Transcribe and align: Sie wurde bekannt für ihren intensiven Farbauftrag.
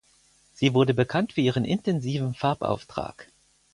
Sie 0.55 0.73
wurde 0.73 0.95
bekannt 0.95 1.31
für 1.33 1.41
ihren 1.41 1.63
intensiven 1.63 2.33
Farbauftrag. 2.33 3.27